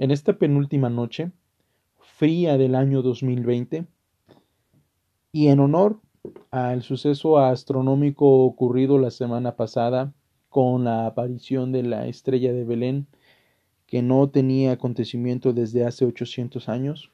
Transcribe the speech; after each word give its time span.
En 0.00 0.12
esta 0.12 0.38
penúltima 0.38 0.88
noche, 0.90 1.32
fría 1.98 2.56
del 2.56 2.76
año 2.76 3.02
2020, 3.02 3.84
y 5.32 5.48
en 5.48 5.58
honor 5.58 6.00
al 6.52 6.82
suceso 6.84 7.38
astronómico 7.38 8.44
ocurrido 8.44 8.98
la 8.98 9.10
semana 9.10 9.56
pasada 9.56 10.14
con 10.50 10.84
la 10.84 11.06
aparición 11.06 11.72
de 11.72 11.82
la 11.82 12.06
estrella 12.06 12.52
de 12.52 12.62
Belén, 12.62 13.08
que 13.86 14.00
no 14.00 14.30
tenía 14.30 14.70
acontecimiento 14.70 15.52
desde 15.52 15.84
hace 15.84 16.04
800 16.04 16.68
años, 16.68 17.10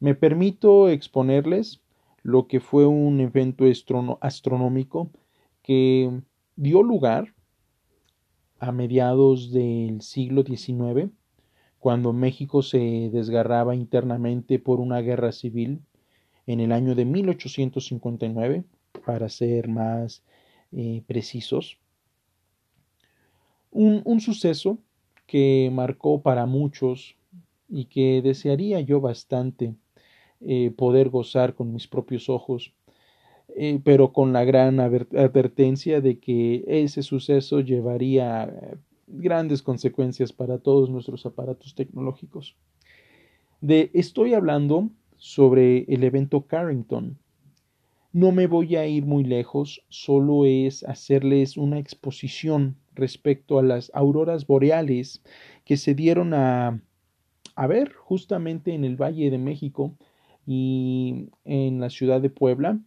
me 0.00 0.16
permito 0.16 0.88
exponerles 0.88 1.80
lo 2.24 2.48
que 2.48 2.58
fue 2.58 2.84
un 2.86 3.20
evento 3.20 3.64
astronómico 4.20 5.08
que 5.62 6.20
dio 6.56 6.82
lugar 6.82 7.32
a 8.58 8.72
mediados 8.72 9.52
del 9.52 10.00
siglo 10.00 10.42
XIX, 10.42 11.12
cuando 11.78 12.12
México 12.12 12.62
se 12.62 13.10
desgarraba 13.12 13.74
internamente 13.74 14.58
por 14.58 14.80
una 14.80 15.00
guerra 15.00 15.32
civil 15.32 15.80
en 16.46 16.60
el 16.60 16.72
año 16.72 16.94
de 16.94 17.04
1859, 17.04 18.64
para 19.04 19.28
ser 19.28 19.68
más 19.68 20.22
eh, 20.72 21.02
precisos. 21.06 21.78
Un, 23.70 24.02
un 24.04 24.20
suceso 24.20 24.78
que 25.26 25.70
marcó 25.72 26.22
para 26.22 26.46
muchos 26.46 27.16
y 27.68 27.86
que 27.86 28.22
desearía 28.22 28.80
yo 28.80 29.00
bastante 29.00 29.74
eh, 30.40 30.70
poder 30.76 31.08
gozar 31.08 31.54
con 31.54 31.72
mis 31.72 31.88
propios 31.88 32.28
ojos, 32.28 32.74
eh, 33.56 33.80
pero 33.84 34.12
con 34.12 34.32
la 34.32 34.44
gran 34.44 34.80
advertencia 34.80 36.00
de 36.00 36.18
que 36.18 36.64
ese 36.66 37.02
suceso 37.02 37.60
llevaría 37.60 38.78
grandes 39.06 39.62
consecuencias 39.62 40.32
para 40.32 40.58
todos 40.58 40.90
nuestros 40.90 41.26
aparatos 41.26 41.74
tecnológicos. 41.74 42.56
De, 43.60 43.90
estoy 43.94 44.34
hablando 44.34 44.90
sobre 45.16 45.84
el 45.88 46.04
evento 46.04 46.46
Carrington. 46.46 47.18
No 48.12 48.32
me 48.32 48.46
voy 48.46 48.76
a 48.76 48.86
ir 48.86 49.04
muy 49.04 49.24
lejos, 49.24 49.84
solo 49.88 50.46
es 50.46 50.84
hacerles 50.84 51.56
una 51.56 51.78
exposición 51.78 52.76
respecto 52.94 53.58
a 53.58 53.62
las 53.62 53.90
auroras 53.94 54.46
boreales 54.46 55.22
que 55.64 55.76
se 55.76 55.94
dieron 55.94 56.32
a, 56.32 56.80
a 57.54 57.66
ver 57.66 57.92
justamente 57.92 58.72
en 58.72 58.84
el 58.84 58.96
Valle 58.96 59.30
de 59.30 59.38
México 59.38 59.94
y 60.46 61.28
en 61.44 61.80
la 61.80 61.90
ciudad 61.90 62.20
de 62.20 62.30
Puebla 62.30 62.78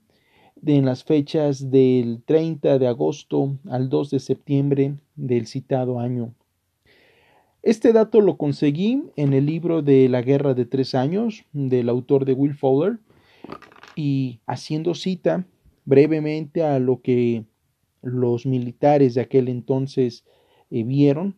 en 0.66 0.86
las 0.86 1.04
fechas 1.04 1.72
del 1.72 2.22
30 2.26 2.80
de 2.80 2.88
agosto 2.88 3.58
al 3.70 3.90
2 3.90 4.12
de 4.12 4.20
septiembre 4.20 4.96
del 5.16 5.48
citado 5.48 6.00
año. 6.00 6.34
Este 7.62 7.92
dato 7.92 8.22
lo 8.22 8.38
conseguí 8.38 9.04
en 9.16 9.34
el 9.34 9.46
libro 9.46 9.82
de 9.82 10.08
La 10.08 10.22
Guerra 10.22 10.54
de 10.54 10.66
Tres 10.66 10.96
Años 10.96 11.46
del 11.52 11.90
autor 11.90 12.26
de 12.26 12.34
Will 12.34 12.56
Fowler 12.56 13.00
y 13.96 14.40
haciendo 14.46 14.96
cita 14.96 15.46
brevemente 15.84 16.64
a 16.64 16.80
lo 16.80 17.02
que 17.02 17.46
los 18.02 18.46
militares 18.46 19.14
de 19.14 19.22
aquel 19.22 19.50
entonces 19.50 20.23
eh, 20.72 20.84
vieron, 20.84 21.36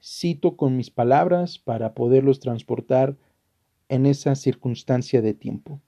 cito 0.00 0.56
con 0.56 0.76
mis 0.76 0.90
palabras 0.90 1.58
para 1.58 1.94
poderlos 1.94 2.38
transportar 2.38 3.16
en 3.88 4.06
esa 4.06 4.34
circunstancia 4.36 5.22
de 5.22 5.34
tiempo. 5.34 5.80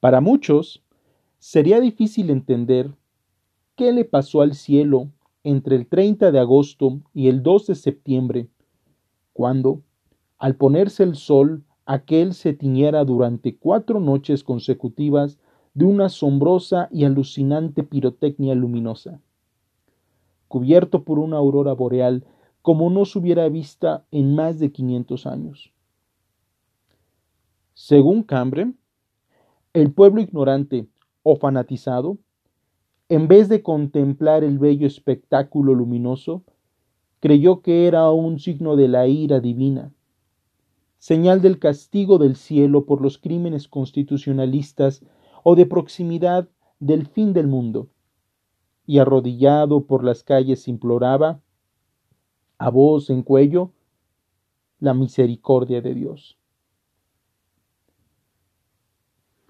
Para 0.00 0.20
muchos, 0.20 0.82
sería 1.38 1.80
difícil 1.80 2.30
entender 2.30 2.92
qué 3.76 3.92
le 3.92 4.04
pasó 4.04 4.42
al 4.42 4.54
cielo 4.54 5.10
entre 5.44 5.76
el 5.76 5.86
30 5.86 6.32
de 6.32 6.38
agosto 6.38 7.00
y 7.14 7.28
el 7.28 7.42
2 7.42 7.68
de 7.68 7.74
septiembre, 7.74 8.48
cuando, 9.32 9.82
al 10.38 10.56
ponerse 10.56 11.02
el 11.02 11.14
sol, 11.14 11.64
aquel 11.84 12.34
se 12.34 12.52
tiñera 12.52 13.04
durante 13.04 13.56
cuatro 13.56 14.00
noches 14.00 14.42
consecutivas 14.42 15.38
de 15.74 15.84
una 15.84 16.06
asombrosa 16.06 16.88
y 16.90 17.04
alucinante 17.04 17.82
pirotecnia 17.84 18.54
luminosa. 18.54 19.20
Cubierto 20.48 21.04
por 21.04 21.18
una 21.18 21.36
aurora 21.36 21.72
boreal 21.72 22.24
como 22.62 22.90
no 22.90 23.04
se 23.04 23.18
hubiera 23.18 23.48
vista 23.48 24.04
en 24.10 24.34
más 24.34 24.58
de 24.58 24.72
500 24.72 25.26
años. 25.26 25.72
Según 27.74 28.24
Cambre, 28.24 28.72
el 29.76 29.92
pueblo 29.92 30.22
ignorante 30.22 30.88
o 31.22 31.36
fanatizado, 31.36 32.16
en 33.10 33.28
vez 33.28 33.50
de 33.50 33.62
contemplar 33.62 34.42
el 34.42 34.58
bello 34.58 34.86
espectáculo 34.86 35.74
luminoso, 35.74 36.44
creyó 37.20 37.60
que 37.60 37.86
era 37.86 38.10
un 38.10 38.38
signo 38.38 38.74
de 38.76 38.88
la 38.88 39.06
ira 39.06 39.38
divina, 39.40 39.92
señal 40.96 41.42
del 41.42 41.58
castigo 41.58 42.16
del 42.16 42.36
cielo 42.36 42.86
por 42.86 43.02
los 43.02 43.18
crímenes 43.18 43.68
constitucionalistas 43.68 45.04
o 45.44 45.54
de 45.56 45.66
proximidad 45.66 46.48
del 46.80 47.06
fin 47.06 47.34
del 47.34 47.46
mundo, 47.46 47.90
y 48.86 48.98
arrodillado 48.98 49.84
por 49.84 50.04
las 50.04 50.22
calles 50.22 50.68
imploraba 50.68 51.42
a 52.56 52.70
voz 52.70 53.10
en 53.10 53.22
cuello 53.22 53.72
la 54.78 54.94
misericordia 54.94 55.82
de 55.82 55.92
Dios. 55.92 56.38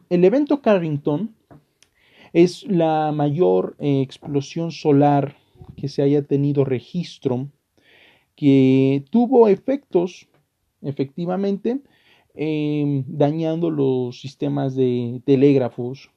El 0.09 0.25
evento 0.25 0.62
Carrington 0.62 1.34
es 2.33 2.65
la 2.65 3.11
mayor 3.11 3.77
eh, 3.81 4.00
explosión 4.03 4.71
solar 4.71 5.37
que 5.77 5.89
se 5.89 6.03
haya 6.03 6.22
tenido 6.22 6.65
registro, 6.65 7.49
que 8.37 9.05
tuvo 9.11 9.49
efectos, 9.49 10.28
efectivamente, 10.81 11.81
em, 12.34 13.05
dañando 13.09 13.71
los 13.71 14.21
sistemas 14.21 14.77
de 14.77 15.22
telégrafos 15.25 16.11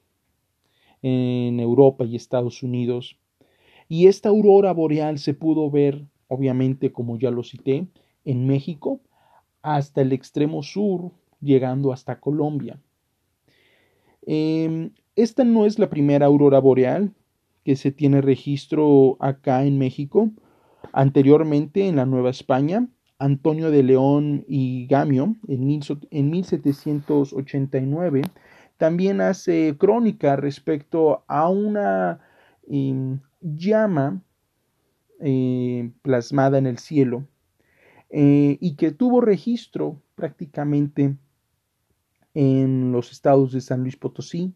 en 1.02 1.58
Europa 1.58 2.04
y 2.04 2.14
Estados 2.14 2.62
Unidos. 2.62 3.16
Y 3.88 4.06
esta 4.06 4.28
aurora 4.28 4.72
boreal 4.72 5.18
se 5.18 5.34
pudo 5.34 5.68
ver 5.68 6.04
obviamente 6.28 6.92
como 6.92 7.18
ya 7.18 7.32
lo 7.32 7.42
cité, 7.42 7.88
en 8.24 8.46
México, 8.46 9.00
hasta 9.62 10.00
el 10.02 10.12
extremo 10.12 10.62
sur, 10.62 11.10
llegando 11.40 11.92
hasta 11.92 12.20
Colombia. 12.20 12.80
Em, 14.32 14.92
esta 15.16 15.42
no 15.42 15.66
es 15.66 15.80
la 15.80 15.90
primera 15.90 16.26
aurora 16.26 16.60
boreal 16.60 17.12
que 17.64 17.74
se 17.74 17.90
tiene 17.90 18.20
registro 18.20 19.16
acá 19.18 19.64
en 19.64 19.76
México. 19.76 20.30
Anteriormente, 20.92 21.88
en 21.88 21.96
la 21.96 22.06
Nueva 22.06 22.30
España, 22.30 22.86
Antonio 23.18 23.72
de 23.72 23.82
León 23.82 24.44
y 24.46 24.86
Gamio, 24.86 25.34
en, 25.48 25.80
en 26.12 26.30
1789, 26.30 28.22
también 28.76 29.20
hace 29.20 29.74
crónica 29.76 30.36
respecto 30.36 31.24
a 31.26 31.48
una 31.48 32.20
em, 32.68 33.18
llama 33.40 34.22
eh, 35.18 35.90
plasmada 36.02 36.56
en 36.58 36.68
el 36.68 36.78
cielo 36.78 37.26
eh, 38.10 38.58
y 38.60 38.76
que 38.76 38.92
tuvo 38.92 39.20
registro 39.22 40.00
prácticamente 40.14 41.16
en 42.34 42.92
los 42.92 43.12
estados 43.12 43.52
de 43.52 43.60
San 43.60 43.80
Luis 43.80 43.96
Potosí, 43.96 44.54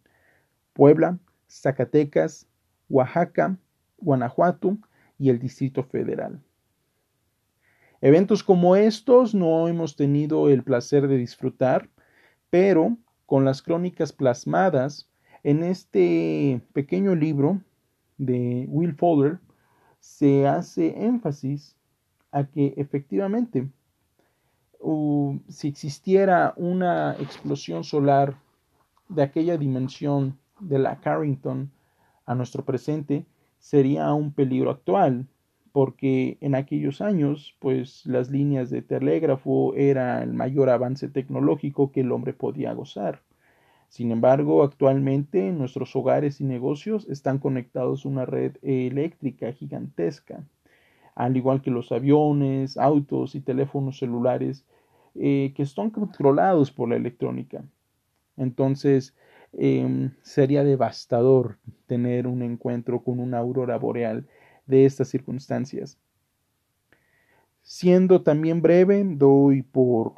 Puebla, 0.73 1.19
Zacatecas, 1.49 2.47
Oaxaca, 2.89 3.57
Guanajuato 3.99 4.79
y 5.19 5.31
el 5.31 5.39
Distrito 5.39 5.83
Federal. 5.85 6.41
Eventos 8.01 8.43
como 8.43 8.77
estos 8.77 9.35
no 9.35 9.67
hemos 9.69 9.97
tenido 9.97 10.51
el 10.51 10.63
placer 10.63 11.09
de 11.09 11.17
disfrutar, 11.17 11.89
pero 12.51 12.99
con 13.27 13.45
las 13.45 13.63
crónicas 13.63 14.13
plasmadas 14.13 15.09
en 15.43 15.63
este 15.63 16.61
pequeño 16.73 17.15
libro 17.15 17.61
de 18.19 18.67
Will 18.69 18.95
Fowler, 18.95 19.39
se 20.01 20.47
hace 20.47 21.05
énfasis 21.05 21.77
a 22.31 22.45
que 22.45 22.75
efectivamente 22.77 23.69
si 25.49 25.69
existiera 25.69 26.53
una 26.57 27.17
explosión 27.19 27.85
solar 27.85 28.35
de 29.09 29.23
aquella 29.23 29.57
dimensión 29.57 30.39
de 30.61 30.79
la 30.79 31.01
Carrington 31.01 31.71
a 32.27 32.35
nuestro 32.35 32.65
presente, 32.65 33.25
sería 33.59 34.13
un 34.13 34.33
peligro 34.33 34.71
actual, 34.71 35.27
porque 35.73 36.39
en 36.41 36.55
aquellos 36.55 37.01
años, 37.01 37.57
pues 37.59 38.07
las 38.07 38.31
líneas 38.31 38.71
de 38.71 38.83
telégrafo 38.83 39.75
era 39.75 40.23
el 40.23 40.33
mayor 40.33 40.71
avance 40.71 41.09
tecnológico 41.09 41.91
que 41.91 42.03
el 42.03 42.13
hombre 42.13 42.33
podía 42.33 42.73
gozar. 42.75 43.23
Sin 43.89 44.11
embargo, 44.11 44.63
actualmente 44.63 45.51
nuestros 45.53 45.95
hogares 45.97 46.41
y 46.41 46.45
negocios 46.45 47.07
están 47.09 47.39
conectados 47.39 48.05
a 48.05 48.09
una 48.09 48.27
red 48.27 48.57
eléctrica 48.63 49.53
gigantesca, 49.53 50.45
al 51.15 51.37
igual 51.37 51.63
que 51.63 51.71
los 51.71 51.93
aviones, 51.93 52.77
autos 52.77 53.35
y 53.35 53.41
teléfonos 53.41 53.99
celulares 53.99 54.65
eh, 55.15 55.53
que 55.57 55.63
están 55.63 55.91
controlados 55.91 56.71
por 56.73 56.89
la 56.89 56.97
electrónica. 56.97 57.65
Entonces, 58.37 59.15
em, 59.53 60.11
sería 60.23 60.65
devastador 60.65 61.59
tener 61.87 62.27
un 62.27 62.43
encuentro 62.43 63.03
con 63.03 63.21
una 63.21 63.39
aurora 63.39 63.79
boreal 63.79 64.27
de 64.67 64.87
estas 64.87 65.09
circunstancias. 65.09 65.99
Siendo 67.63 68.23
también 68.23 68.61
breve, 68.61 69.05
doy 69.05 69.63
por 69.63 70.15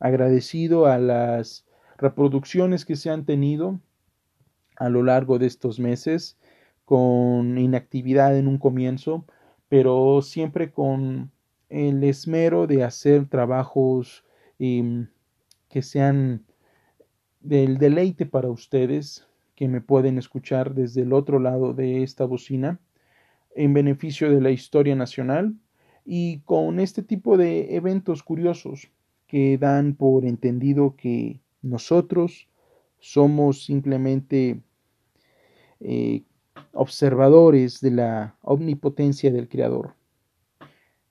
agradecido 0.00 0.86
a 0.86 0.98
las 0.98 1.64
reproducciones 1.96 2.84
que 2.84 2.96
se 2.96 3.10
han 3.10 3.24
tenido 3.24 3.80
a 4.76 4.88
lo 4.88 5.04
largo 5.04 5.38
de 5.38 5.46
estos 5.46 5.78
meses, 5.78 6.36
con 6.84 7.56
inactividad 7.56 8.36
en 8.36 8.48
un 8.48 8.58
comienzo, 8.58 9.24
pero 9.72 10.20
siempre 10.20 10.70
con 10.70 11.30
el 11.70 12.04
esmero 12.04 12.66
de 12.66 12.84
hacer 12.84 13.24
trabajos 13.24 14.22
em, 14.58 15.06
que 15.70 15.80
sean 15.80 16.44
del 17.40 17.78
deleite 17.78 18.26
para 18.26 18.50
ustedes 18.50 19.26
que 19.54 19.68
me 19.68 19.80
pueden 19.80 20.18
escuchar 20.18 20.74
desde 20.74 21.00
el 21.00 21.14
otro 21.14 21.38
lado 21.38 21.72
de 21.72 22.02
esta 22.02 22.26
bocina 22.26 22.80
en 23.54 23.72
beneficio 23.72 24.30
de 24.30 24.42
la 24.42 24.50
historia 24.50 24.94
nacional 24.94 25.54
y 26.04 26.40
con 26.40 26.78
este 26.78 27.02
tipo 27.02 27.38
de 27.38 27.74
eventos 27.74 28.22
curiosos 28.22 28.90
que 29.26 29.56
dan 29.56 29.94
por 29.94 30.26
entendido 30.26 30.96
que 30.96 31.40
nosotros 31.62 32.46
somos 32.98 33.64
simplemente 33.64 34.60
eh, 35.80 36.24
observadores 36.72 37.80
de 37.80 37.90
la 37.92 38.36
omnipotencia 38.42 39.30
del 39.30 39.48
Creador, 39.48 39.94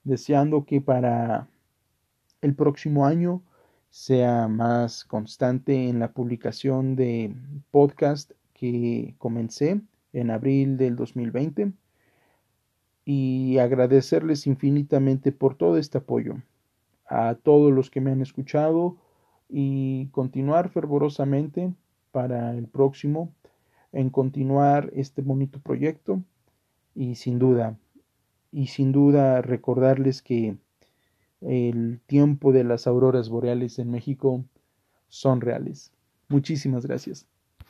deseando 0.03 0.65
que 0.65 0.81
para 0.81 1.47
el 2.41 2.55
próximo 2.55 3.05
año 3.05 3.43
sea 3.89 4.47
más 4.47 5.05
constante 5.05 5.89
en 5.89 5.99
la 5.99 6.13
publicación 6.13 6.95
de 6.95 7.35
podcast 7.71 8.31
que 8.53 9.15
comencé 9.17 9.81
en 10.13 10.31
abril 10.31 10.77
del 10.77 10.95
2020 10.95 11.73
y 13.05 13.57
agradecerles 13.57 14.47
infinitamente 14.47 15.31
por 15.31 15.55
todo 15.55 15.77
este 15.77 15.97
apoyo 15.97 16.35
a 17.11 17.35
todos 17.35 17.73
los 17.73 17.89
que 17.89 17.99
me 17.99 18.11
han 18.11 18.21
escuchado 18.21 18.97
y 19.49 20.07
continuar 20.07 20.69
fervorosamente 20.69 21.73
para 22.11 22.55
el 22.55 22.67
próximo 22.67 23.33
en 23.91 24.09
continuar 24.09 24.91
este 24.95 25.21
bonito 25.21 25.59
proyecto 25.59 26.21
y 26.95 27.15
sin 27.15 27.39
duda 27.39 27.77
y 28.51 28.67
sin 28.67 28.91
duda 28.91 29.41
recordarles 29.41 30.21
que 30.21 30.57
el 31.41 31.99
tiempo 32.05 32.51
de 32.51 32.63
las 32.63 32.85
auroras 32.87 33.29
boreales 33.29 33.79
en 33.79 33.89
México 33.91 34.43
son 35.07 35.41
reales. 35.41 35.91
Muchísimas 36.29 36.85
gracias. 36.85 37.25